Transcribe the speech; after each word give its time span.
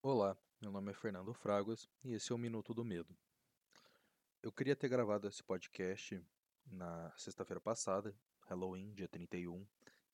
Olá, 0.00 0.38
meu 0.60 0.70
nome 0.70 0.92
é 0.92 0.94
Fernando 0.94 1.34
Fraguas 1.34 1.88
e 2.04 2.12
esse 2.12 2.30
é 2.30 2.34
o 2.34 2.38
Minuto 2.38 2.72
do 2.72 2.84
Medo. 2.84 3.18
Eu 4.40 4.52
queria 4.52 4.76
ter 4.76 4.88
gravado 4.88 5.26
esse 5.26 5.42
podcast 5.42 6.24
na 6.64 7.12
sexta-feira 7.16 7.60
passada, 7.60 8.16
Halloween, 8.46 8.94
dia 8.94 9.08
31 9.08 9.66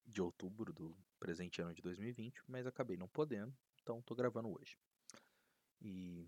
de 0.06 0.22
outubro 0.22 0.72
do 0.72 0.96
presente 1.20 1.60
ano 1.60 1.74
de 1.74 1.82
2020, 1.82 2.42
mas 2.48 2.66
acabei 2.66 2.96
não 2.96 3.06
podendo, 3.06 3.54
então 3.82 3.98
estou 3.98 4.16
gravando 4.16 4.48
hoje. 4.48 4.78
E 5.82 6.26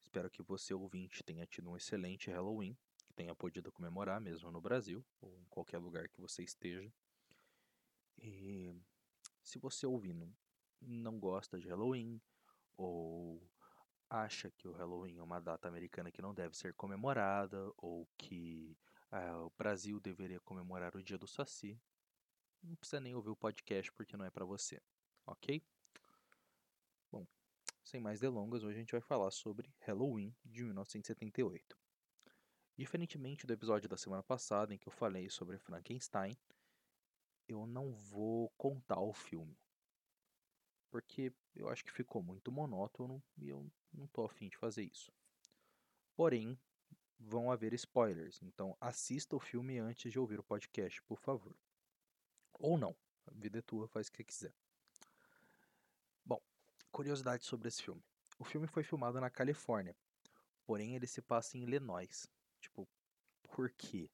espero 0.00 0.30
que 0.30 0.42
você, 0.42 0.72
ouvinte, 0.72 1.22
tenha 1.22 1.46
tido 1.46 1.68
um 1.68 1.76
excelente 1.76 2.30
Halloween, 2.30 2.74
que 3.04 3.12
tenha 3.12 3.34
podido 3.34 3.70
comemorar 3.70 4.18
mesmo 4.18 4.50
no 4.50 4.62
Brasil 4.62 5.04
ou 5.20 5.38
em 5.38 5.44
qualquer 5.44 5.76
lugar 5.76 6.08
que 6.08 6.22
você 6.22 6.42
esteja. 6.42 6.90
E 8.16 8.74
se 9.42 9.58
você 9.58 9.86
ouvindo 9.86 10.34
não 10.80 11.20
gosta 11.20 11.60
de 11.60 11.68
Halloween, 11.68 12.18
ou 12.76 13.40
acha 14.08 14.50
que 14.50 14.68
o 14.68 14.72
Halloween 14.72 15.16
é 15.16 15.22
uma 15.22 15.40
data 15.40 15.66
americana 15.68 16.10
que 16.10 16.20
não 16.20 16.34
deve 16.34 16.56
ser 16.56 16.74
comemorada, 16.74 17.72
ou 17.76 18.06
que 18.18 18.76
ah, 19.10 19.38
o 19.44 19.50
Brasil 19.56 19.98
deveria 20.00 20.40
comemorar 20.40 20.94
o 20.94 21.02
dia 21.02 21.16
do 21.16 21.26
Saci, 21.26 21.80
não 22.62 22.76
precisa 22.76 23.00
nem 23.00 23.14
ouvir 23.14 23.30
o 23.30 23.36
podcast 23.36 23.90
porque 23.92 24.16
não 24.16 24.24
é 24.24 24.30
para 24.30 24.44
você, 24.44 24.80
ok? 25.26 25.62
Bom, 27.10 27.26
sem 27.84 28.00
mais 28.00 28.20
delongas, 28.20 28.62
hoje 28.62 28.76
a 28.76 28.80
gente 28.80 28.92
vai 28.92 29.00
falar 29.00 29.30
sobre 29.30 29.74
Halloween 29.80 30.34
de 30.44 30.62
1978. 30.62 31.76
Diferentemente 32.76 33.46
do 33.46 33.52
episódio 33.52 33.88
da 33.88 33.96
semana 33.96 34.22
passada 34.22 34.74
em 34.74 34.78
que 34.78 34.88
eu 34.88 34.92
falei 34.92 35.28
sobre 35.28 35.58
Frankenstein, 35.58 36.36
eu 37.48 37.66
não 37.66 37.92
vou 37.92 38.50
contar 38.56 39.00
o 39.00 39.12
filme 39.12 39.61
porque 40.92 41.32
eu 41.56 41.70
acho 41.70 41.82
que 41.82 41.90
ficou 41.90 42.22
muito 42.22 42.52
monótono 42.52 43.20
e 43.38 43.48
eu 43.48 43.66
não 43.90 44.06
tô 44.06 44.26
afim 44.26 44.50
de 44.50 44.58
fazer 44.58 44.82
isso. 44.84 45.10
Porém, 46.14 46.60
vão 47.18 47.50
haver 47.50 47.72
spoilers, 47.72 48.42
então 48.42 48.76
assista 48.78 49.34
o 49.34 49.40
filme 49.40 49.78
antes 49.78 50.12
de 50.12 50.18
ouvir 50.18 50.38
o 50.38 50.44
podcast, 50.44 51.02
por 51.04 51.18
favor. 51.18 51.56
Ou 52.52 52.76
não, 52.76 52.94
a 53.26 53.32
vida 53.32 53.58
é 53.58 53.62
tua, 53.62 53.88
faz 53.88 54.08
o 54.08 54.12
que 54.12 54.22
quiser. 54.22 54.54
Bom, 56.26 56.40
curiosidade 56.90 57.46
sobre 57.46 57.68
esse 57.68 57.82
filme. 57.82 58.04
O 58.38 58.44
filme 58.44 58.66
foi 58.66 58.82
filmado 58.82 59.18
na 59.18 59.30
Califórnia, 59.30 59.96
porém 60.66 60.94
ele 60.94 61.06
se 61.06 61.22
passa 61.22 61.56
em 61.56 61.62
Illinois. 61.62 62.28
Tipo, 62.60 62.86
por 63.44 63.70
quê? 63.70 64.10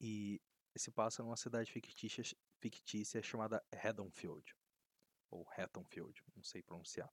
E 0.00 0.42
se 0.74 0.90
passa 0.90 1.22
numa 1.22 1.36
cidade 1.36 1.70
fictícia, 1.70 2.24
fictícia 2.58 3.22
chamada 3.22 3.64
Haddonfield 3.70 4.52
ou 5.32 5.46
Haddonfield, 5.56 6.22
não 6.36 6.42
sei 6.42 6.62
pronunciar, 6.62 7.12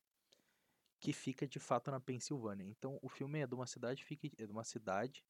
que 1.00 1.14
fica 1.14 1.48
de 1.48 1.60
fato 1.60 1.90
na 1.90 2.00
Pensilvânia. 2.00 2.66
Então 2.66 3.00
o 3.02 3.10
filme 3.10 3.40
é 3.40 3.48
de 3.48 3.56
uma 3.56 3.66
cidade, 3.66 4.06
é 4.38 4.46
de 4.46 4.52
uma 4.52 4.64
cidade 4.64 5.24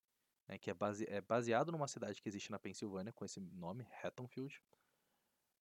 né, 0.48 0.58
que 0.58 0.70
é, 0.70 0.74
base, 0.74 1.06
é 1.08 1.22
baseado 1.22 1.72
numa 1.72 1.88
cidade 1.88 2.22
que 2.22 2.28
existe 2.28 2.52
na 2.52 2.60
Pensilvânia 2.60 3.14
com 3.14 3.24
esse 3.24 3.40
nome, 3.40 3.88
Haddonfield, 4.04 4.62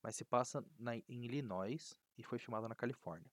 mas 0.02 0.16
se 0.16 0.24
passa 0.24 0.64
na, 0.78 0.96
em 0.96 1.24
Illinois 1.24 2.00
e 2.16 2.22
foi 2.22 2.38
filmado 2.38 2.68
na 2.68 2.74
Califórnia. 2.74 3.30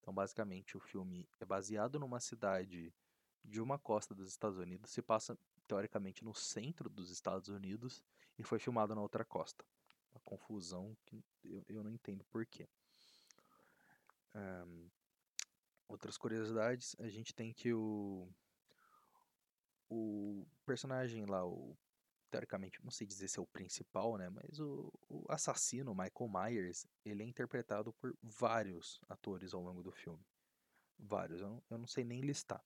Então 0.00 0.14
basicamente 0.14 0.76
o 0.76 0.80
filme 0.80 1.28
é 1.40 1.44
baseado 1.44 1.98
numa 1.98 2.20
cidade 2.20 2.94
de 3.44 3.60
uma 3.60 3.78
costa 3.78 4.14
dos 4.14 4.28
Estados 4.28 4.58
Unidos, 4.58 4.90
se 4.90 5.02
passa 5.02 5.36
teoricamente 5.66 6.24
no 6.24 6.34
centro 6.34 6.88
dos 6.88 7.10
Estados 7.10 7.48
Unidos 7.48 8.02
e 8.38 8.44
foi 8.44 8.58
filmado 8.58 8.94
na 8.94 9.00
outra 9.00 9.24
costa. 9.24 9.64
Uma 10.12 10.20
confusão 10.20 10.96
que 11.04 11.24
eu, 11.44 11.64
eu 11.68 11.82
não 11.82 11.90
entendo 11.90 12.24
porquê. 12.24 12.68
Um, 14.36 14.90
outras 15.88 16.18
curiosidades, 16.18 16.94
a 16.98 17.08
gente 17.08 17.34
tem 17.34 17.54
que 17.54 17.72
o, 17.72 18.28
o 19.88 20.46
personagem 20.66 21.24
lá, 21.24 21.46
o, 21.46 21.74
teoricamente, 22.30 22.82
não 22.84 22.90
sei 22.90 23.06
dizer 23.06 23.28
se 23.28 23.38
é 23.38 23.42
o 23.42 23.46
principal, 23.46 24.18
né, 24.18 24.28
mas 24.28 24.60
o, 24.60 24.92
o 25.08 25.24
assassino, 25.30 25.94
Michael 25.94 26.30
Myers, 26.30 26.86
ele 27.04 27.22
é 27.22 27.26
interpretado 27.26 27.94
por 27.94 28.14
vários 28.22 29.00
atores 29.08 29.54
ao 29.54 29.62
longo 29.62 29.82
do 29.82 29.90
filme. 29.90 30.22
Vários, 30.98 31.40
eu 31.40 31.48
não, 31.48 31.62
eu 31.70 31.78
não 31.78 31.86
sei 31.86 32.04
nem 32.04 32.20
listar. 32.20 32.62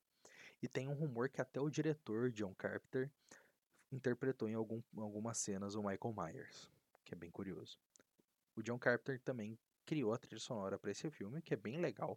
E 0.63 0.69
tem 0.69 0.89
um 0.89 0.95
rumor 0.95 1.29
que 1.29 1.41
até 1.41 1.61
o 1.61 1.71
diretor, 1.71 2.31
John 2.33 2.55
Carpenter, 2.55 3.11
interpretou 3.93 4.49
em 4.49 4.55
algum, 4.55 4.83
algumas 4.97 5.39
cenas 5.39 5.75
o 5.75 5.83
Michael 5.83 6.15
Myers, 6.17 6.71
que 7.05 7.15
é 7.15 7.17
bem 7.17 7.31
curioso. 7.31 7.79
O 8.57 8.63
John 8.63 8.79
Carpenter 8.79 9.21
também 9.21 9.59
criou 9.91 10.13
a 10.13 10.19
trilha 10.19 10.39
sonora 10.39 10.79
para 10.79 10.93
esse 10.93 11.11
filme, 11.11 11.43
que 11.43 11.53
é 11.53 11.57
bem 11.57 11.79
legal. 11.79 12.17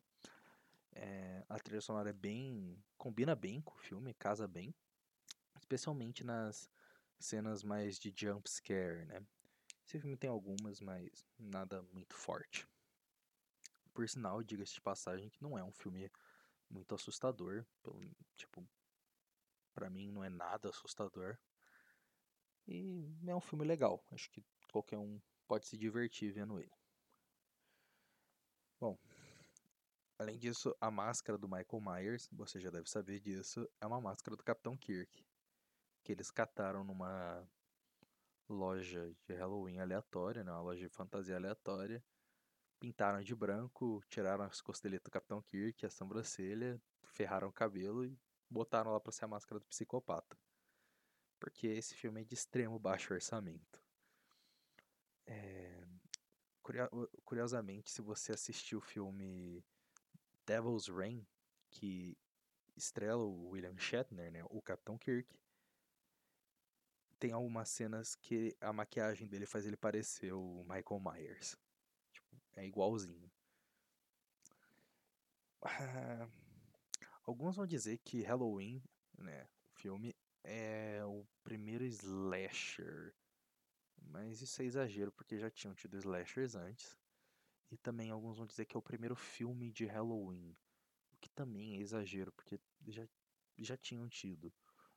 É, 0.92 1.44
a 1.50 1.58
trilha 1.58 1.82
sonora 1.82 2.12
é 2.12 2.14
bem. 2.14 2.78
combina 3.00 3.36
bem 3.36 3.62
com 3.62 3.74
o 3.74 3.80
filme, 3.80 4.14
casa 4.14 4.48
bem. 4.48 4.76
Especialmente 5.58 6.24
nas 6.24 6.70
cenas 7.20 7.64
mais 7.64 7.98
de 7.98 8.14
jump 8.16 8.48
scare, 8.48 9.08
né? 9.08 9.26
Esse 9.84 10.00
filme 10.00 10.16
tem 10.16 10.30
algumas, 10.30 10.80
mas 10.82 11.26
nada 11.40 11.82
muito 11.92 12.16
forte. 12.16 12.68
Por 13.92 14.08
sinal, 14.08 14.44
diga-se 14.44 14.76
de 14.76 14.82
passagem 14.82 15.32
que 15.32 15.42
não 15.42 15.58
é 15.58 15.64
um 15.64 15.72
filme 15.72 16.12
muito 16.70 16.94
assustador. 16.94 17.66
Tipo, 18.36 18.64
para 19.74 19.90
mim 19.90 20.12
não 20.12 20.24
é 20.24 20.30
nada 20.30 20.70
assustador. 20.70 21.40
E 22.68 23.12
é 23.26 23.36
um 23.36 23.42
filme 23.42 23.66
legal. 23.66 24.06
Acho 24.12 24.30
que 24.30 24.46
qualquer 24.72 25.00
um 25.00 25.20
pode 25.48 25.66
se 25.66 25.76
divertir 25.76 26.32
vendo 26.32 26.60
ele. 26.60 26.72
Bom, 28.84 28.98
além 30.18 30.38
disso, 30.38 30.76
a 30.80 30.90
máscara 30.92 31.38
do 31.38 31.48
Michael 31.48 31.82
Myers, 31.82 32.28
você 32.32 32.60
já 32.60 32.70
deve 32.70 32.90
saber 32.90 33.20
disso, 33.20 33.68
é 33.80 33.86
uma 33.86 34.02
máscara 34.02 34.36
do 34.36 34.44
Capitão 34.44 34.78
Kirk, 34.78 35.26
que 36.04 36.12
eles 36.12 36.30
cataram 36.32 36.84
numa 36.84 37.48
loja 38.48 39.14
de 39.26 39.34
Halloween 39.34 39.80
aleatória, 39.80 40.44
né, 40.44 40.52
uma 40.52 40.62
loja 40.62 40.88
de 40.88 40.94
fantasia 40.94 41.36
aleatória, 41.36 42.04
pintaram 42.80 43.22
de 43.22 43.34
branco, 43.34 44.04
tiraram 44.10 44.44
as 44.44 44.62
costeletas 44.62 45.06
do 45.06 45.12
Capitão 45.12 45.42
Kirk, 45.42 45.86
a 45.86 45.90
sobrancelha, 45.90 46.82
ferraram 47.04 47.48
o 47.48 47.54
cabelo 47.54 48.06
e 48.06 48.18
botaram 48.50 48.92
lá 48.92 49.00
para 49.00 49.12
ser 49.12 49.26
a 49.26 49.30
máscara 49.30 49.60
do 49.60 49.66
psicopata. 49.66 50.38
Porque 51.40 51.68
esse 51.68 51.96
filme 51.96 52.22
é 52.22 52.24
de 52.24 52.34
extremo 52.34 52.78
baixo 52.80 53.14
orçamento. 53.14 53.82
É, 55.26 55.84
Curiosamente, 57.26 57.92
se 57.92 58.02
você 58.02 58.32
assistiu 58.32 58.78
o 58.78 58.82
filme 58.82 59.62
Devil's 60.46 60.88
Rain, 60.88 61.26
que 61.70 62.18
estrela 62.76 63.24
o 63.24 63.50
William 63.50 63.78
Shatner, 63.78 64.32
né, 64.32 64.44
o 64.50 64.62
Capitão 64.62 64.98
Kirk, 64.98 65.28
tem 67.20 67.32
algumas 67.32 67.70
cenas 67.70 68.16
que 68.16 68.56
a 68.60 68.74
maquiagem 68.74 69.28
dele 69.28 69.46
faz 69.46 69.66
ele 69.66 69.78
parecer 69.78 70.34
o 70.34 70.64
Michael 70.64 71.00
Myers. 71.00 71.58
Tipo, 72.12 72.42
é 72.56 72.66
igualzinho. 72.66 73.32
Ah, 75.62 76.28
alguns 77.24 77.56
vão 77.56 77.66
dizer 77.66 77.98
que 78.00 78.24
Halloween, 78.24 78.84
né, 79.18 79.48
o 79.64 79.80
filme, 79.80 80.16
é 80.44 81.02
o 81.06 81.26
primeiro 81.44 81.86
slasher 81.86 83.16
mas 84.14 84.42
isso 84.42 84.62
é 84.62 84.66
exagero, 84.66 85.12
porque 85.12 85.40
já 85.40 85.50
tinham 85.50 85.74
tido 85.74 85.98
slashers 85.98 86.56
antes. 86.56 86.98
E 87.72 87.78
também 87.78 88.12
alguns 88.12 88.38
vão 88.38 88.46
dizer 88.46 88.66
que 88.66 88.76
é 88.76 88.80
o 88.80 88.84
primeiro 88.84 89.16
filme 89.16 89.72
de 89.72 89.86
Halloween. 89.86 90.56
O 91.12 91.18
que 91.18 91.30
também 91.30 91.76
é 91.76 91.82
exagero, 91.82 92.32
porque 92.32 92.60
já, 92.88 93.08
já 93.58 93.78
tinham 93.78 94.08
tido. 94.08 94.54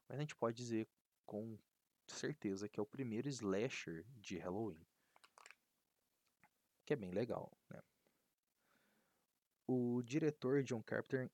Mas 0.09 0.19
a 0.19 0.21
gente 0.21 0.37
pode 0.37 0.56
dizer 0.56 0.88
com 1.25 1.59
certeza 2.06 2.69
que 2.69 2.78
é 2.78 2.82
o 2.82 2.87
primeiro 2.87 3.28
slasher 3.28 4.04
de 4.16 4.38
Halloween. 4.38 4.87
Que 6.84 6.93
é 6.93 6.97
bem 6.97 7.10
legal, 7.10 7.50
né? 7.69 7.82
O 9.66 10.00
diretor 10.03 10.62
John 10.62 10.83
Carpenter 10.83 11.28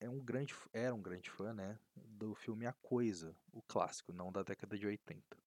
é 0.00 0.10
um 0.10 0.18
grande, 0.18 0.54
era 0.72 0.94
um 0.94 1.00
grande 1.00 1.30
fã, 1.30 1.54
né, 1.54 1.78
do 1.94 2.34
filme 2.34 2.66
A 2.66 2.72
Coisa, 2.72 3.36
o 3.52 3.62
clássico, 3.62 4.12
não 4.12 4.32
da 4.32 4.42
década 4.42 4.76
de 4.76 4.86
80. 4.86 5.38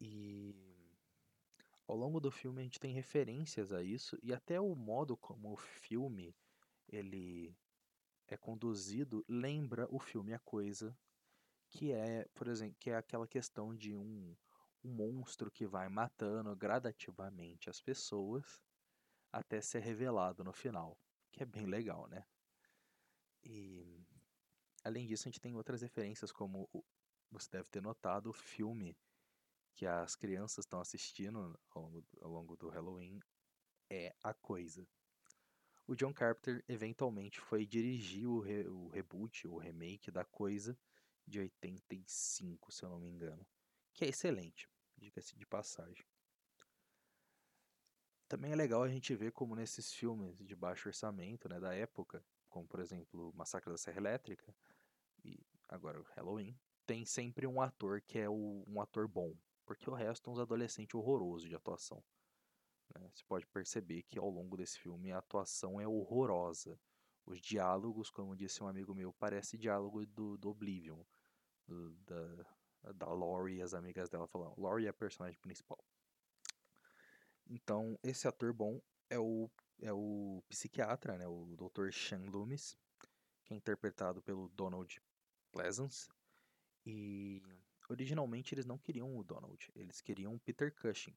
E 0.00 0.54
ao 1.92 1.98
longo 1.98 2.18
do 2.18 2.30
filme 2.30 2.60
a 2.60 2.64
gente 2.64 2.80
tem 2.80 2.94
referências 2.94 3.70
a 3.70 3.82
isso 3.82 4.18
e 4.22 4.32
até 4.32 4.58
o 4.58 4.74
modo 4.74 5.14
como 5.14 5.52
o 5.52 5.58
filme 5.58 6.34
ele 6.88 7.54
é 8.26 8.34
conduzido 8.34 9.22
lembra 9.28 9.86
o 9.90 9.98
filme 9.98 10.32
A 10.32 10.38
Coisa, 10.38 10.98
que 11.68 11.92
é, 11.92 12.26
por 12.34 12.48
exemplo, 12.48 12.78
que 12.80 12.88
é 12.88 12.96
aquela 12.96 13.28
questão 13.28 13.74
de 13.74 13.94
um, 13.94 14.34
um 14.82 14.90
monstro 14.90 15.50
que 15.50 15.66
vai 15.66 15.86
matando 15.90 16.56
gradativamente 16.56 17.68
as 17.68 17.78
pessoas 17.78 18.64
até 19.30 19.60
ser 19.60 19.80
revelado 19.80 20.42
no 20.42 20.52
final, 20.54 20.98
que 21.30 21.42
é 21.42 21.46
bem 21.46 21.66
legal, 21.66 22.06
né? 22.08 22.24
E 23.44 24.02
além 24.82 25.06
disso, 25.06 25.28
a 25.28 25.30
gente 25.30 25.40
tem 25.42 25.54
outras 25.54 25.82
referências 25.82 26.32
como 26.32 26.70
você 27.30 27.50
deve 27.50 27.68
ter 27.68 27.82
notado 27.82 28.30
o 28.30 28.32
filme 28.32 28.96
que 29.74 29.86
as 29.86 30.14
crianças 30.14 30.64
estão 30.64 30.80
assistindo 30.80 31.58
ao 31.70 31.82
longo, 31.82 32.04
ao 32.20 32.30
longo 32.30 32.56
do 32.56 32.68
Halloween 32.68 33.20
é 33.90 34.14
A 34.22 34.32
Coisa. 34.32 34.86
o 35.86 35.94
John 35.94 36.12
Carpenter 36.14 36.64
eventualmente 36.68 37.40
foi 37.40 37.66
dirigir 37.66 38.26
o, 38.26 38.40
re, 38.40 38.66
o 38.68 38.88
reboot, 38.88 39.46
o 39.46 39.58
remake 39.58 40.10
da 40.10 40.24
coisa 40.24 40.78
de 41.26 41.40
85, 41.40 42.72
se 42.72 42.84
eu 42.84 42.88
não 42.88 43.00
me 43.00 43.08
engano. 43.08 43.46
Que 43.92 44.04
é 44.04 44.08
excelente, 44.08 44.68
diga-se 44.96 45.36
de 45.36 45.46
passagem. 45.46 46.06
Também 48.28 48.52
é 48.52 48.56
legal 48.56 48.82
a 48.82 48.88
gente 48.88 49.14
ver 49.14 49.32
como 49.32 49.54
nesses 49.54 49.92
filmes 49.92 50.38
de 50.38 50.56
baixo 50.56 50.88
orçamento, 50.88 51.48
né, 51.48 51.60
da 51.60 51.74
época, 51.74 52.24
como 52.48 52.66
por 52.66 52.80
exemplo 52.80 53.32
Massacre 53.34 53.70
da 53.70 53.76
Serra 53.76 53.98
Elétrica 53.98 54.54
e 55.22 55.38
agora 55.68 56.00
o 56.00 56.04
Halloween, 56.14 56.58
tem 56.86 57.04
sempre 57.04 57.46
um 57.46 57.60
ator 57.60 58.00
que 58.00 58.18
é 58.18 58.28
o, 58.28 58.64
um 58.66 58.80
ator 58.80 59.06
bom, 59.06 59.36
porque 59.64 59.88
o 59.88 59.94
resto 59.94 60.28
é 60.28 60.32
uns 60.32 60.38
adolescentes 60.38 60.94
horrorosos 60.94 61.48
de 61.48 61.54
atuação. 61.54 62.02
Né? 62.94 63.10
Você 63.14 63.24
pode 63.24 63.46
perceber 63.46 64.02
que 64.02 64.18
ao 64.18 64.28
longo 64.28 64.56
desse 64.56 64.78
filme 64.78 65.12
a 65.12 65.18
atuação 65.18 65.80
é 65.80 65.86
horrorosa. 65.86 66.78
Os 67.24 67.40
diálogos, 67.40 68.10
como 68.10 68.36
disse 68.36 68.62
um 68.62 68.68
amigo 68.68 68.94
meu, 68.94 69.12
parece 69.12 69.56
diálogo 69.56 70.04
do, 70.06 70.36
do 70.36 70.50
Oblivion, 70.50 71.02
do, 71.66 71.94
da, 72.00 72.92
da 72.94 73.06
Laurie 73.06 73.58
e 73.58 73.62
as 73.62 73.74
amigas 73.74 74.08
dela 74.10 74.26
falando. 74.26 74.60
Laurie 74.60 74.86
é 74.86 74.90
a 74.90 74.94
personagem 74.94 75.38
principal. 75.40 75.78
Então, 77.46 77.98
esse 78.02 78.26
ator 78.26 78.52
bom 78.52 78.80
é 79.08 79.18
o, 79.18 79.50
é 79.80 79.92
o 79.92 80.42
psiquiatra, 80.48 81.16
né, 81.16 81.26
o 81.28 81.54
Dr. 81.56 81.92
Sean 81.92 82.24
Loomis, 82.30 82.76
que 83.44 83.54
é 83.54 83.56
interpretado 83.56 84.22
pelo 84.22 84.48
Donald 84.50 85.00
Pleasance. 85.52 86.08
E 86.84 87.42
originalmente 87.88 88.54
eles 88.54 88.66
não 88.66 88.78
queriam 88.78 89.16
o 89.16 89.24
Donald, 89.24 89.70
eles 89.74 90.00
queriam 90.00 90.34
o 90.34 90.40
Peter 90.40 90.74
Cushing, 90.74 91.16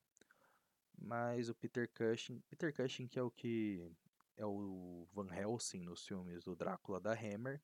mas 0.98 1.50
o 1.50 1.56
Peter 1.56 1.90
Cushing, 1.92 2.42
Peter 2.50 2.74
Cushing 2.74 3.08
que 3.08 3.20
é 3.20 3.24
o 3.24 3.32
que 3.32 3.92
é 4.38 4.46
o 4.46 5.08
Van 5.14 5.34
Helsing 5.34 5.82
nos 5.82 6.06
filmes 6.06 6.44
do 6.44 6.56
Drácula 6.56 7.00
da 7.00 7.14
Hammer 7.14 7.62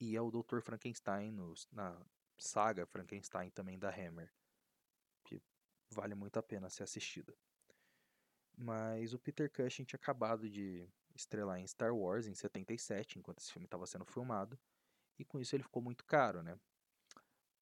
e 0.00 0.16
é 0.16 0.20
o 0.20 0.30
Dr. 0.30 0.60
Frankenstein 0.60 1.30
nos, 1.30 1.68
na 1.70 2.00
saga 2.38 2.86
Frankenstein 2.86 3.50
também 3.50 3.78
da 3.78 3.90
Hammer, 3.90 4.32
que 5.24 5.42
vale 5.90 6.14
muito 6.14 6.38
a 6.38 6.42
pena 6.42 6.70
ser 6.70 6.82
assistida. 6.84 7.34
Mas 8.56 9.12
o 9.12 9.18
Peter 9.18 9.50
Cushing 9.50 9.84
tinha 9.84 9.98
acabado 9.98 10.48
de 10.48 10.88
estrelar 11.14 11.58
em 11.58 11.66
Star 11.66 11.94
Wars 11.94 12.26
em 12.26 12.34
77, 12.34 13.18
enquanto 13.18 13.40
esse 13.40 13.52
filme 13.52 13.66
estava 13.66 13.86
sendo 13.86 14.04
filmado, 14.04 14.58
e 15.18 15.24
com 15.24 15.38
isso 15.40 15.54
ele 15.54 15.62
ficou 15.62 15.82
muito 15.82 16.04
caro, 16.04 16.42
né? 16.42 16.58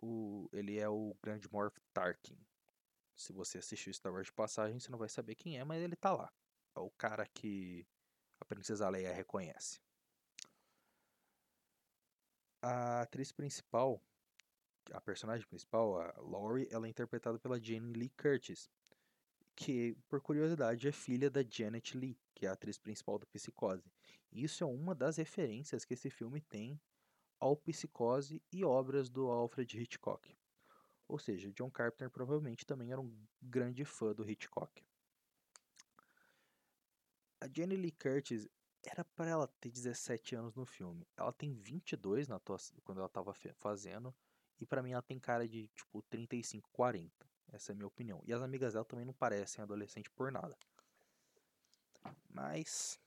O, 0.06 0.50
ele 0.52 0.78
é 0.78 0.86
o 0.86 1.16
Grand 1.22 1.40
Morph 1.50 1.78
Tarkin, 1.94 2.36
se 3.16 3.32
você 3.32 3.58
assistiu 3.58 3.92
Star 3.94 4.12
Wars 4.12 4.26
de 4.26 4.32
passagem, 4.32 4.78
você 4.78 4.90
não 4.90 4.98
vai 4.98 5.08
saber 5.08 5.34
quem 5.34 5.58
é, 5.58 5.64
mas 5.64 5.82
ele 5.82 5.96
tá 5.96 6.12
lá. 6.12 6.30
É 6.76 6.80
o 6.80 6.90
cara 6.90 7.26
que 7.26 7.86
a 8.38 8.44
Princesa 8.44 8.88
Leia 8.88 9.14
reconhece. 9.14 9.80
A 12.60 13.02
atriz 13.02 13.30
principal, 13.32 13.98
a 14.92 15.00
personagem 15.00 15.46
principal, 15.46 16.00
a 16.00 16.20
Laurie, 16.20 16.68
ela 16.70 16.86
é 16.86 16.90
interpretada 16.90 17.38
pela 17.38 17.58
Jane 17.58 17.92
Lee 17.92 18.10
Curtis, 18.10 18.68
que, 19.54 19.96
por 20.08 20.20
curiosidade, 20.20 20.88
é 20.88 20.92
filha 20.92 21.30
da 21.30 21.42
Janet 21.42 21.96
Lee, 21.96 22.18
que 22.34 22.46
é 22.46 22.48
a 22.48 22.52
atriz 22.52 22.76
principal 22.76 23.18
do 23.18 23.26
Psicose. 23.28 23.90
Isso 24.32 24.64
é 24.64 24.66
uma 24.66 24.94
das 24.94 25.16
referências 25.16 25.84
que 25.84 25.94
esse 25.94 26.10
filme 26.10 26.40
tem 26.40 26.80
ao 27.38 27.56
Psicose 27.56 28.42
e 28.52 28.64
obras 28.64 29.08
do 29.08 29.28
Alfred 29.28 29.80
Hitchcock. 29.80 30.36
Ou 31.06 31.18
seja, 31.18 31.52
John 31.52 31.70
Carpenter 31.70 32.10
provavelmente 32.10 32.64
também 32.64 32.90
era 32.90 33.00
um 33.00 33.26
grande 33.40 33.84
fã 33.84 34.14
do 34.14 34.28
Hitchcock. 34.28 34.84
A 37.40 37.46
Jenny 37.46 37.76
Lee 37.76 37.92
Curtis 37.92 38.48
era 38.82 39.04
para 39.04 39.30
ela 39.30 39.48
ter 39.60 39.70
17 39.70 40.34
anos 40.34 40.54
no 40.54 40.64
filme. 40.64 41.06
Ela 41.16 41.32
tem 41.32 41.52
22 41.54 42.28
na 42.28 42.40
quando 42.82 42.98
ela 42.98 43.06
estava 43.06 43.34
fazendo. 43.58 44.14
E 44.60 44.66
para 44.66 44.82
mim 44.82 44.92
ela 44.92 45.02
tem 45.02 45.18
cara 45.18 45.46
de 45.48 45.68
tipo 45.68 46.02
35, 46.02 46.70
40. 46.72 47.12
Essa 47.52 47.72
é 47.72 47.74
a 47.74 47.76
minha 47.76 47.86
opinião. 47.86 48.22
E 48.26 48.32
as 48.32 48.42
amigas 48.42 48.72
dela 48.72 48.84
também 48.84 49.04
não 49.04 49.12
parecem 49.12 49.62
adolescente 49.62 50.10
por 50.10 50.32
nada. 50.32 50.56
Mas. 52.28 52.98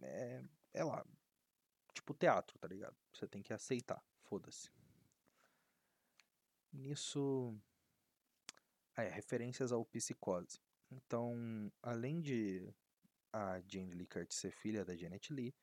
É, 0.00 0.42
é 0.74 0.84
lá. 0.84 1.04
Tipo 1.94 2.14
teatro, 2.14 2.58
tá 2.58 2.66
ligado? 2.66 2.96
Você 3.12 3.26
tem 3.26 3.42
que 3.42 3.52
aceitar. 3.52 4.02
Foda-se. 4.22 4.70
Nisso, 6.72 7.54
é, 8.96 9.08
referências 9.08 9.72
ao 9.72 9.84
psicose. 9.84 10.58
Então, 10.90 11.70
além 11.82 12.20
de 12.20 12.74
a 13.32 13.60
Jane 13.66 14.06
Curtis 14.06 14.38
ser 14.38 14.52
filha 14.52 14.84
da 14.84 14.96
Janet 14.96 15.32
Lee, 15.32 15.54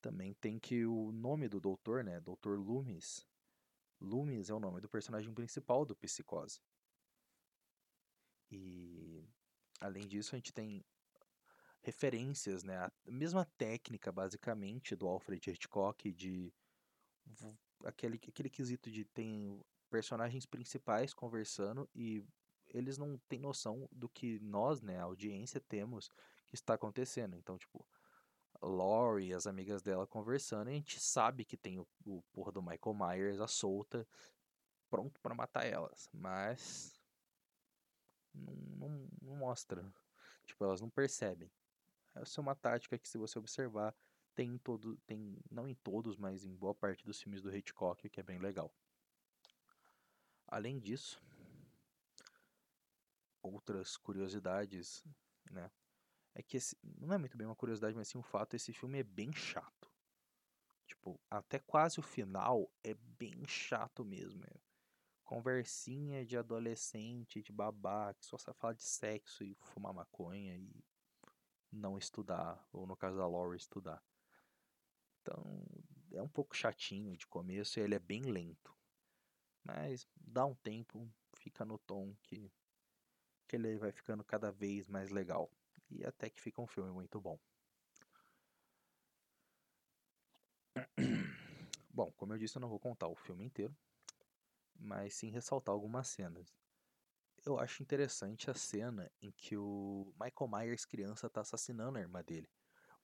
também 0.00 0.34
tem 0.34 0.58
que 0.58 0.84
o 0.84 1.12
nome 1.12 1.48
do 1.48 1.60
doutor, 1.60 2.04
né, 2.04 2.20
Dr. 2.20 2.56
Loomis, 2.58 3.26
Loomis 4.00 4.50
é 4.50 4.54
o 4.54 4.60
nome 4.60 4.80
do 4.80 4.88
personagem 4.88 5.32
principal 5.32 5.84
do 5.84 5.96
Psicose. 5.96 6.60
E 8.50 9.24
além 9.80 10.06
disso, 10.06 10.34
a 10.34 10.38
gente 10.38 10.52
tem 10.52 10.84
referências, 11.86 12.64
né, 12.64 12.76
a 12.78 12.92
mesma 13.06 13.44
técnica 13.56 14.10
basicamente 14.10 14.96
do 14.96 15.06
Alfred 15.06 15.50
Hitchcock 15.50 16.12
de 16.12 16.52
aquele 17.84 18.16
aquele 18.28 18.50
quesito 18.50 18.90
de 18.90 19.04
tem 19.04 19.64
personagens 19.88 20.44
principais 20.44 21.14
conversando 21.14 21.88
e 21.94 22.24
eles 22.66 22.98
não 22.98 23.16
têm 23.28 23.38
noção 23.38 23.88
do 23.92 24.08
que 24.08 24.40
nós, 24.40 24.82
né, 24.82 24.98
a 24.98 25.04
audiência, 25.04 25.60
temos 25.60 26.10
que 26.48 26.56
está 26.56 26.74
acontecendo. 26.74 27.36
Então, 27.36 27.56
tipo, 27.56 27.86
Laurie 28.60 29.28
e 29.28 29.34
as 29.34 29.46
amigas 29.46 29.80
dela 29.80 30.08
conversando, 30.08 30.68
e 30.68 30.72
a 30.72 30.74
gente 30.74 30.98
sabe 30.98 31.44
que 31.44 31.56
tem 31.56 31.78
o, 31.78 31.86
o 32.04 32.20
porra 32.32 32.50
do 32.50 32.60
Michael 32.60 32.94
Myers 32.94 33.40
à 33.40 33.46
solta, 33.46 34.04
pronto 34.90 35.20
para 35.20 35.36
matar 35.36 35.64
elas. 35.64 36.08
Mas. 36.12 37.00
Não, 38.34 38.54
não, 38.54 39.08
não, 39.22 39.36
mostra. 39.36 39.88
Tipo, 40.44 40.64
elas 40.64 40.80
não 40.80 40.90
percebem. 40.90 41.48
Essa 42.16 42.40
é 42.40 42.42
uma 42.42 42.54
tática 42.54 42.98
que, 42.98 43.08
se 43.08 43.18
você 43.18 43.38
observar, 43.38 43.94
tem 44.34 44.54
em 44.54 44.58
todo. 44.58 44.96
Tem, 45.06 45.38
não 45.50 45.68
em 45.68 45.74
todos, 45.74 46.16
mas 46.16 46.44
em 46.44 46.54
boa 46.54 46.74
parte 46.74 47.04
dos 47.04 47.20
filmes 47.20 47.42
do 47.42 47.54
Hitchcock, 47.54 48.08
que 48.08 48.20
é 48.20 48.22
bem 48.22 48.38
legal. 48.38 48.72
Além 50.46 50.78
disso, 50.78 51.20
outras 53.42 53.96
curiosidades, 53.96 55.04
né? 55.50 55.70
É 56.34 56.42
que 56.42 56.58
esse, 56.58 56.76
não 56.82 57.14
é 57.14 57.18
muito 57.18 57.36
bem 57.36 57.46
uma 57.46 57.56
curiosidade, 57.56 57.96
mas 57.96 58.08
sim 58.08 58.18
um 58.18 58.22
fato, 58.22 58.54
esse 58.54 58.72
filme 58.72 58.98
é 58.98 59.02
bem 59.02 59.32
chato. 59.32 59.90
Tipo, 60.86 61.18
até 61.30 61.58
quase 61.58 61.98
o 61.98 62.02
final 62.02 62.70
é 62.84 62.94
bem 62.94 63.46
chato 63.46 64.04
mesmo. 64.04 64.44
É 64.44 64.60
conversinha 65.24 66.24
de 66.24 66.36
adolescente, 66.36 67.42
de 67.42 67.52
babá, 67.52 68.14
que 68.14 68.24
só 68.24 68.38
sabe 68.38 68.58
falar 68.58 68.74
de 68.74 68.84
sexo 68.84 69.42
e 69.42 69.56
fumar 69.56 69.92
maconha 69.92 70.56
e 70.56 70.84
não 71.72 71.98
estudar, 71.98 72.66
ou 72.72 72.86
no 72.86 72.96
caso 72.96 73.16
da 73.16 73.26
Laura, 73.26 73.56
estudar. 73.56 74.02
Então, 75.20 75.64
é 76.12 76.22
um 76.22 76.28
pouco 76.28 76.56
chatinho 76.56 77.16
de 77.16 77.26
começo 77.26 77.78
e 77.78 77.82
ele 77.82 77.94
é 77.94 77.98
bem 77.98 78.22
lento. 78.22 78.74
Mas 79.64 80.06
dá 80.14 80.46
um 80.46 80.54
tempo, 80.54 81.08
fica 81.34 81.64
no 81.64 81.78
tom 81.78 82.14
que, 82.22 82.52
que 83.48 83.56
ele 83.56 83.76
vai 83.76 83.90
ficando 83.90 84.22
cada 84.22 84.52
vez 84.52 84.88
mais 84.88 85.10
legal. 85.10 85.50
E 85.90 86.04
até 86.04 86.30
que 86.30 86.40
fica 86.40 86.62
um 86.62 86.66
filme 86.66 86.90
muito 86.90 87.20
bom. 87.20 87.38
Bom, 91.90 92.12
como 92.12 92.34
eu 92.34 92.38
disse, 92.38 92.56
eu 92.56 92.60
não 92.60 92.68
vou 92.68 92.78
contar 92.78 93.08
o 93.08 93.14
filme 93.16 93.44
inteiro, 93.44 93.74
mas 94.78 95.14
sim 95.14 95.30
ressaltar 95.30 95.72
algumas 95.72 96.08
cenas. 96.08 96.54
Eu 97.46 97.60
acho 97.60 97.80
interessante 97.80 98.50
a 98.50 98.54
cena 98.54 99.08
em 99.22 99.30
que 99.30 99.56
o 99.56 100.12
Michael 100.20 100.50
Myers 100.50 100.84
criança 100.84 101.28
está 101.28 101.42
assassinando 101.42 101.96
a 101.96 102.00
irmã 102.00 102.20
dele. 102.24 102.50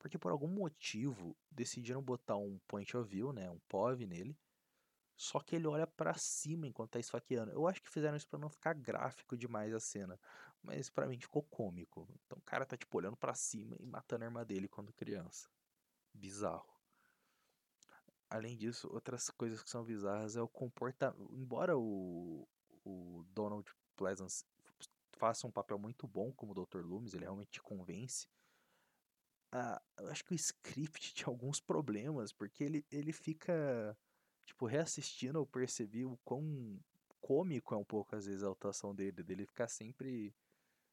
Porque 0.01 0.19
por 0.19 0.33
algum 0.33 0.49
motivo 0.49 1.37
decidiram 1.49 2.03
botar 2.03 2.37
um 2.37 2.59
point 2.67 2.97
of 2.97 3.09
view, 3.09 3.33
né, 3.33 3.49
um 3.49 3.61
POV 3.69 4.05
nele, 4.05 4.37
só 5.17 5.39
que 5.39 5.55
ele 5.55 5.69
olha 5.69 5.87
para 5.87 6.15
cima 6.15 6.67
enquanto 6.67 6.91
tá 6.91 6.99
esfaqueando. 6.99 7.53
Eu 7.53 7.69
acho 7.69 7.81
que 7.81 7.89
fizeram 7.89 8.17
isso 8.17 8.27
para 8.27 8.41
não 8.41 8.51
ficar 8.51 8.75
gráfico 8.75 9.37
demais 9.37 9.73
a 9.73 9.79
cena, 9.79 10.19
mas 10.61 10.91
para 10.91 11.07
mim 11.07 11.21
ficou 11.21 11.45
cômico. 11.45 12.09
Então 12.27 12.37
o 12.37 12.43
cara 12.43 12.67
tá 12.67 12.77
tipo 12.77 12.99
olhando 12.99 13.17
para 13.17 13.35
cima 13.35 13.77
e 13.79 13.87
matando 13.87 14.25
a 14.25 14.27
irmã 14.27 14.45
dele 14.45 14.67
quando 14.67 14.93
criança. 14.93 15.49
Bizarro. 16.13 16.69
Além 18.29 18.57
disso, 18.57 18.89
outras 18.93 19.31
coisas 19.31 19.63
que 19.63 19.71
são 19.71 19.85
bizarras 19.85 20.35
é 20.35 20.43
o 20.43 20.49
comportamento. 20.49 21.33
Embora 21.33 21.79
o, 21.79 22.49
o 22.85 23.25
Donald 23.29 23.71
Pleasance 23.93 24.45
faça 25.23 25.47
um 25.47 25.53
papel 25.53 25.79
muito 25.79 26.09
bom 26.09 26.33
como 26.33 26.53
Dr. 26.53 26.81
Loomis, 26.85 27.15
ele 27.15 27.25
realmente 27.25 27.53
te 27.53 27.63
convence. 27.63 28.27
Ah, 29.53 29.81
eu 29.99 30.09
acho 30.09 30.25
que 30.25 30.33
o 30.33 30.35
script 30.35 31.15
tinha 31.15 31.29
alguns 31.29 31.61
problemas, 31.61 32.33
porque 32.33 32.65
ele, 32.65 32.85
ele 32.91 33.13
fica 33.13 33.97
tipo, 34.45 34.67
reassistindo 34.67 35.39
eu 35.39 35.47
percebi 35.47 36.05
o 36.05 36.19
quão 36.25 36.81
cômico 37.21 37.73
é 37.73 37.77
um 37.79 37.85
pouco 37.85 38.17
às 38.17 38.27
vezes 38.27 38.43
a 38.43 38.51
atuação 38.51 38.93
dele, 38.95 39.23
dele 39.23 39.47
ficar 39.47 39.69
sempre 39.69 40.35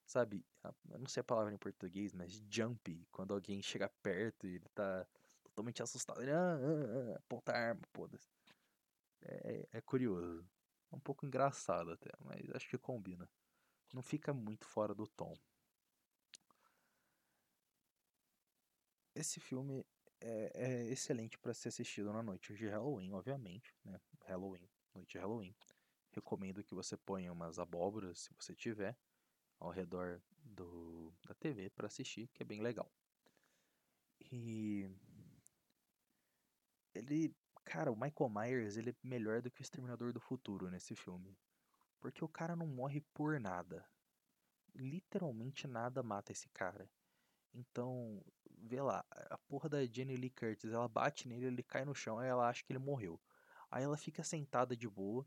sabe, 0.05 0.45
eu 0.89 0.99
não 0.99 1.07
sei 1.07 1.21
a 1.21 1.23
palavra 1.23 1.53
em 1.53 1.57
português, 1.57 2.13
mas 2.13 2.43
jump, 2.49 3.07
quando 3.11 3.33
alguém 3.33 3.61
chega 3.61 3.89
perto 4.01 4.47
e 4.47 4.55
ele 4.55 4.69
tá 4.73 5.07
totalmente 5.43 5.81
assustado, 5.83 6.21
ele 6.21 6.31
ah, 6.31 6.55
ah, 6.55 7.13
ah, 7.13 7.17
aponta 7.17 7.51
a 7.51 7.57
arma, 7.57 7.81
pô. 7.93 8.09
É, 9.21 9.67
é 9.71 9.81
curioso. 9.81 10.47
É 10.91 10.96
um 10.96 11.00
pouco 11.00 11.25
engraçado 11.25 11.91
até, 11.91 12.12
mas 12.19 12.50
acho 12.55 12.69
que 12.69 12.77
combina. 12.77 13.29
Não 13.93 14.01
fica 14.01 14.34
muito 14.34 14.65
fora 14.65 14.93
do 14.93 15.08
tom. 15.08 15.34
Esse 19.15 19.39
filme 19.39 19.86
é, 20.22 20.51
é 20.53 20.88
excelente 20.88 21.38
para 21.38 21.53
ser 21.53 21.69
assistido 21.69 22.12
na 22.12 22.24
noite 22.24 22.55
de 22.55 22.67
Halloween, 22.67 23.12
obviamente, 23.13 23.75
né? 23.84 24.00
Halloween, 24.25 24.69
noite 24.93 25.12
de 25.12 25.17
Halloween. 25.17 25.55
Recomendo 26.12 26.63
que 26.63 26.74
você 26.74 26.98
ponha 26.98 27.31
umas 27.31 27.60
abóboras, 27.60 28.19
se 28.22 28.34
você 28.34 28.55
tiver, 28.55 28.98
ao 29.60 29.69
redor 29.69 30.22
do, 30.43 31.13
da 31.27 31.34
TV 31.36 31.69
para 31.69 31.88
assistir, 31.88 32.27
que 32.34 32.43
é 32.43 32.46
bem 32.46 32.62
legal. 32.62 32.91
E 34.31 34.89
ele, 36.93 37.36
cara, 37.69 37.91
o 37.91 37.95
Michael 37.95 38.29
Myers, 38.31 38.77
ele 38.77 38.89
é 38.89 38.95
melhor 39.03 39.43
do 39.43 39.51
que 39.51 39.61
o 39.61 39.63
Exterminador 39.63 40.11
do 40.11 40.19
Futuro 40.19 40.71
nesse 40.71 40.95
filme. 40.95 41.38
Porque 41.99 42.25
o 42.25 42.27
cara 42.27 42.55
não 42.55 42.65
morre 42.65 42.99
por 43.13 43.39
nada. 43.39 43.85
Literalmente 44.73 45.67
nada 45.67 46.01
mata 46.01 46.31
esse 46.31 46.49
cara. 46.49 46.89
Então, 47.53 48.23
vê 48.57 48.81
lá, 48.81 49.05
a 49.11 49.38
porra 49.38 49.69
da 49.69 49.85
Jenny 49.85 50.17
Lee 50.17 50.31
Curtis, 50.31 50.71
ela 50.71 50.88
bate 50.88 51.27
nele, 51.27 51.45
ele 51.45 51.61
cai 51.61 51.85
no 51.85 51.93
chão, 51.93 52.17
aí 52.17 52.27
ela 52.27 52.49
acha 52.49 52.63
que 52.63 52.71
ele 52.71 52.79
morreu. 52.79 53.21
Aí 53.69 53.83
ela 53.83 53.97
fica 53.97 54.23
sentada 54.23 54.75
de 54.75 54.89
boa, 54.89 55.23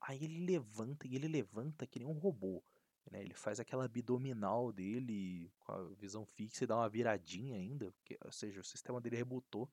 aí 0.00 0.24
ele 0.24 0.44
levanta, 0.44 1.06
e 1.06 1.14
ele 1.14 1.28
levanta 1.28 1.86
que 1.86 2.00
nem 2.00 2.08
um 2.08 2.18
robô. 2.18 2.60
Né? 3.08 3.20
Ele 3.20 3.34
faz 3.34 3.60
aquela 3.60 3.84
abdominal 3.84 4.72
dele 4.72 5.52
com 5.60 5.72
a 5.72 5.84
visão 5.94 6.26
fixa 6.26 6.64
e 6.64 6.66
dá 6.66 6.76
uma 6.76 6.88
viradinha 6.88 7.54
ainda, 7.54 7.92
porque, 7.92 8.18
ou 8.24 8.32
seja, 8.32 8.60
o 8.60 8.64
sistema 8.64 9.00
dele 9.00 9.16
rebutou. 9.16 9.70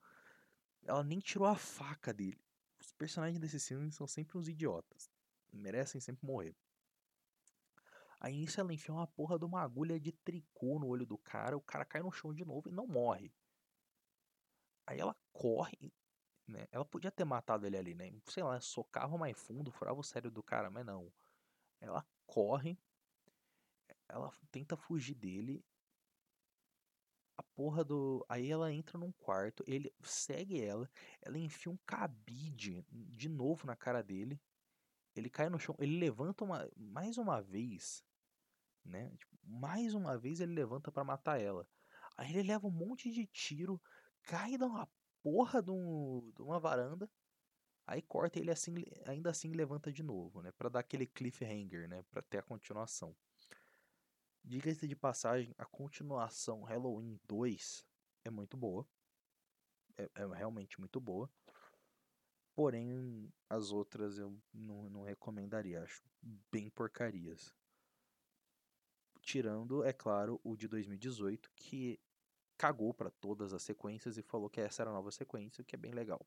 Ela 0.85 1.03
nem 1.03 1.19
tirou 1.19 1.47
a 1.47 1.55
faca 1.55 2.13
dele. 2.13 2.39
Os 2.79 2.91
personagens 2.91 3.39
desse 3.39 3.59
filme 3.59 3.91
são 3.91 4.07
sempre 4.07 4.37
uns 4.37 4.47
idiotas. 4.47 5.09
Merecem 5.51 5.99
sempre 5.99 6.25
morrer. 6.25 6.55
Aí 8.19 8.37
nisso 8.37 8.59
ela 8.59 8.73
enfia 8.73 8.93
uma 8.93 9.07
porra 9.07 9.37
de 9.37 9.45
uma 9.45 9.61
agulha 9.61 9.99
de 9.99 10.11
tricô 10.11 10.79
no 10.79 10.87
olho 10.87 11.05
do 11.05 11.17
cara, 11.17 11.57
o 11.57 11.61
cara 11.61 11.85
cai 11.85 12.01
no 12.01 12.11
chão 12.11 12.33
de 12.33 12.45
novo 12.45 12.69
e 12.69 12.71
não 12.71 12.87
morre. 12.87 13.33
Aí 14.87 14.99
ela 14.99 15.15
corre, 15.33 15.91
né? 16.47 16.67
Ela 16.71 16.85
podia 16.85 17.11
ter 17.11 17.25
matado 17.25 17.65
ele 17.65 17.77
ali, 17.77 17.95
né? 17.95 18.11
Sei 18.25 18.43
lá, 18.43 18.59
socava 18.61 19.17
mais 19.17 19.37
fundo, 19.37 19.71
furava 19.71 19.99
o 19.99 20.03
cérebro 20.03 20.31
do 20.31 20.43
cara, 20.43 20.69
mas 20.69 20.85
não. 20.85 21.11
Ela 21.81 22.05
corre, 22.25 22.79
ela 24.07 24.31
tenta 24.51 24.77
fugir 24.77 25.15
dele. 25.15 25.63
A 27.37 27.43
porra 27.43 27.83
do. 27.83 28.25
Aí 28.29 28.49
ela 28.51 28.71
entra 28.71 28.97
num 28.97 29.11
quarto, 29.11 29.63
ele 29.67 29.93
segue 30.03 30.61
ela, 30.63 30.89
ela 31.21 31.37
enfia 31.37 31.71
um 31.71 31.77
cabide 31.85 32.85
de 32.91 33.29
novo 33.29 33.67
na 33.67 33.75
cara 33.75 34.01
dele. 34.01 34.39
Ele 35.15 35.29
cai 35.29 35.49
no 35.49 35.59
chão, 35.59 35.75
ele 35.79 35.97
levanta 35.97 36.43
uma, 36.43 36.69
mais 36.75 37.17
uma 37.17 37.41
vez 37.41 38.03
né? 38.85 39.09
Tipo, 39.17 39.37
mais 39.43 39.93
uma 39.93 40.17
vez 40.17 40.39
ele 40.39 40.53
levanta 40.53 40.91
para 40.91 41.03
matar 41.03 41.41
ela. 41.41 41.67
Aí 42.17 42.29
ele 42.31 42.43
leva 42.43 42.67
um 42.67 42.71
monte 42.71 43.11
de 43.11 43.25
tiro, 43.25 43.81
cai 44.23 44.55
uma 44.55 44.87
porra 45.21 45.61
de, 45.61 45.71
um, 45.71 46.31
de 46.35 46.41
uma 46.41 46.59
varanda. 46.59 47.09
Aí 47.87 48.01
corta 48.01 48.39
ele 48.39 48.51
assim, 48.51 48.73
ainda 49.05 49.29
assim 49.29 49.51
levanta 49.51 49.91
de 49.91 50.03
novo, 50.03 50.41
né? 50.41 50.51
Para 50.51 50.69
dar 50.69 50.79
aquele 50.79 51.05
cliffhanger, 51.07 51.87
né? 51.87 52.03
Para 52.11 52.21
ter 52.21 52.37
a 52.39 52.43
continuação. 52.43 53.15
Diga-se 54.47 54.87
de 54.87 54.95
passagem, 54.95 55.55
a 55.57 55.65
continuação 55.65 56.61
Halloween 56.61 57.19
2 57.27 57.83
é 58.23 58.29
muito 58.29 58.55
boa. 58.55 58.87
É, 59.97 60.03
é, 60.03 60.25
realmente 60.35 60.79
muito 60.79 61.01
boa. 61.01 61.27
Porém, 62.53 63.33
as 63.49 63.71
outras 63.71 64.19
eu 64.19 64.39
não, 64.53 64.87
não 64.91 65.01
recomendaria. 65.01 65.81
Acho 65.81 66.03
bem 66.51 66.69
porcarias. 66.69 67.55
Tirando, 69.19 69.83
é 69.83 69.91
claro, 69.91 70.39
o 70.43 70.55
de 70.55 70.67
2018, 70.67 71.49
que 71.55 71.99
cagou 72.55 72.93
para 72.93 73.09
todas 73.09 73.51
as 73.51 73.63
sequências 73.63 74.15
e 74.15 74.21
falou 74.21 74.47
que 74.47 74.61
essa 74.61 74.83
era 74.83 74.91
a 74.91 74.93
nova 74.93 75.09
sequência, 75.09 75.63
que 75.63 75.75
é 75.75 75.77
bem 75.77 75.91
legal. 75.91 76.23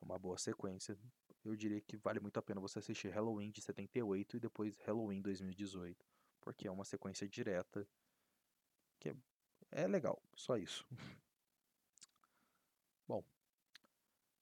É 0.00 0.04
uma 0.04 0.18
boa 0.18 0.38
sequência. 0.38 0.98
Eu 1.44 1.54
diria 1.54 1.80
que 1.80 1.96
vale 1.96 2.18
muito 2.18 2.36
a 2.36 2.42
pena 2.42 2.60
você 2.60 2.80
assistir 2.80 3.10
Halloween 3.10 3.52
de 3.52 3.62
78 3.62 4.38
e 4.38 4.40
depois 4.40 4.76
Halloween 4.78 5.22
2018, 5.22 6.04
porque 6.46 6.68
é 6.68 6.70
uma 6.70 6.84
sequência 6.84 7.28
direta 7.28 7.84
que 9.00 9.08
é, 9.08 9.16
é 9.72 9.88
legal, 9.88 10.22
só 10.36 10.56
isso. 10.56 10.86
Bom, 13.04 13.24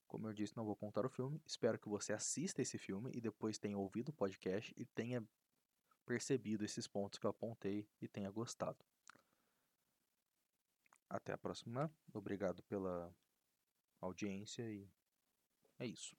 como 0.07 0.29
eu 0.29 0.35
disse, 0.35 0.55
não 0.55 0.67
vou 0.67 0.77
contar 0.77 1.07
o 1.07 1.09
filme. 1.09 1.41
Espero 1.47 1.79
que 1.79 1.89
você 1.89 2.13
assista 2.13 2.61
esse 2.61 2.77
filme 2.77 3.11
e 3.15 3.23
depois 3.23 3.57
tenha 3.57 3.79
ouvido 3.79 4.11
o 4.11 4.13
podcast 4.13 4.75
e 4.77 4.85
tenha 4.85 5.27
percebido 6.05 6.63
esses 6.63 6.87
pontos 6.87 7.19
que 7.19 7.25
eu 7.25 7.31
apontei 7.31 7.89
e 8.03 8.07
tenha 8.07 8.31
gostado. 8.31 8.85
Até 11.09 11.33
a 11.33 11.39
próxima. 11.39 11.91
Obrigado 12.13 12.63
pela 12.65 13.17
audiência 13.99 14.71
e 14.71 14.87
é 15.79 15.87
isso. 15.87 16.15